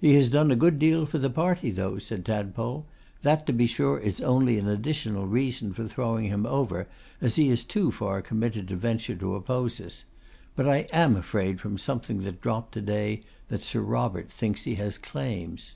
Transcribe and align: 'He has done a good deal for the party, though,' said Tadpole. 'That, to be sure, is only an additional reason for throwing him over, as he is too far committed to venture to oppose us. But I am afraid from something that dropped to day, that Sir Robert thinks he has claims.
'He 0.00 0.14
has 0.14 0.28
done 0.28 0.52
a 0.52 0.54
good 0.54 0.78
deal 0.78 1.06
for 1.06 1.18
the 1.18 1.28
party, 1.28 1.72
though,' 1.72 1.98
said 1.98 2.24
Tadpole. 2.24 2.86
'That, 3.22 3.46
to 3.48 3.52
be 3.52 3.66
sure, 3.66 3.98
is 3.98 4.20
only 4.20 4.58
an 4.60 4.68
additional 4.68 5.26
reason 5.26 5.72
for 5.72 5.88
throwing 5.88 6.26
him 6.26 6.46
over, 6.46 6.86
as 7.20 7.34
he 7.34 7.48
is 7.50 7.64
too 7.64 7.90
far 7.90 8.22
committed 8.22 8.68
to 8.68 8.76
venture 8.76 9.16
to 9.16 9.34
oppose 9.34 9.80
us. 9.80 10.04
But 10.54 10.68
I 10.68 10.86
am 10.92 11.16
afraid 11.16 11.58
from 11.60 11.78
something 11.78 12.20
that 12.20 12.40
dropped 12.40 12.74
to 12.74 12.80
day, 12.80 13.22
that 13.48 13.64
Sir 13.64 13.80
Robert 13.80 14.30
thinks 14.30 14.62
he 14.62 14.76
has 14.76 14.98
claims. 14.98 15.74